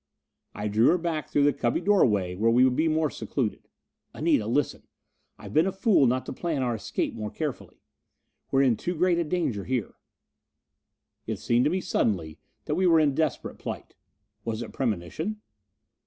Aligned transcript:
I 0.55 0.67
drew 0.67 0.87
her 0.87 0.97
back 0.97 1.29
through 1.29 1.43
the 1.43 1.53
cubby 1.53 1.79
doorway 1.79 2.33
where 2.33 2.49
we 2.49 2.63
would 2.65 2.75
be 2.75 2.87
more 2.87 3.11
secluded. 3.11 3.67
"Anita, 4.15 4.47
listen: 4.47 4.87
I've 5.37 5.53
been 5.53 5.67
a 5.67 5.71
fool 5.71 6.07
not 6.07 6.25
to 6.25 6.33
plan 6.33 6.63
our 6.63 6.73
escape 6.73 7.13
more 7.13 7.29
carefully! 7.29 7.77
We're 8.49 8.63
in 8.63 8.77
too 8.77 8.95
great 8.95 9.19
a 9.19 9.23
danger 9.23 9.63
here." 9.63 9.93
It 11.27 11.37
seemed 11.37 11.65
to 11.65 11.69
me 11.71 11.81
suddenly 11.81 12.39
that 12.65 12.73
we 12.73 12.87
were 12.87 12.99
in 12.99 13.13
desperate 13.13 13.59
plight. 13.59 13.93
Was 14.43 14.63
it 14.63 14.73
premonition? 14.73 15.39